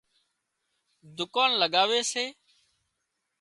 دُڪان 1.17 1.49
لڳاوي 1.61 2.01
سي 2.11 2.25